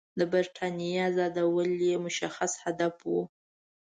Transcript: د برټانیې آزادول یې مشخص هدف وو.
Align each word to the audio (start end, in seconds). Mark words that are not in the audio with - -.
د 0.19 0.21
برټانیې 0.31 0.97
آزادول 1.09 1.69
یې 1.87 1.93
مشخص 2.05 2.51
هدف 2.63 2.95
وو. 3.09 3.21